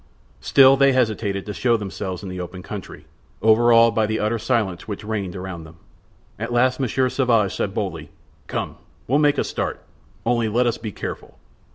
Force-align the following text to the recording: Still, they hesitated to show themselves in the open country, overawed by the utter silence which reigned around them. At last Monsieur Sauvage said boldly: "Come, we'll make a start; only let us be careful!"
Still, 0.39 0.77
they 0.77 0.93
hesitated 0.93 1.45
to 1.45 1.53
show 1.53 1.77
themselves 1.77 2.23
in 2.23 2.29
the 2.29 2.39
open 2.39 2.63
country, 2.63 3.05
overawed 3.43 3.93
by 3.93 4.07
the 4.07 4.19
utter 4.19 4.39
silence 4.39 4.87
which 4.87 5.03
reigned 5.03 5.35
around 5.35 5.63
them. 5.63 5.77
At 6.39 6.51
last 6.51 6.79
Monsieur 6.79 7.07
Sauvage 7.07 7.55
said 7.55 7.75
boldly: 7.75 8.09
"Come, 8.47 8.77
we'll 9.07 9.19
make 9.19 9.37
a 9.37 9.43
start; 9.43 9.83
only 10.25 10.49
let 10.49 10.65
us 10.65 10.79
be 10.79 10.91
careful!" 10.91 11.37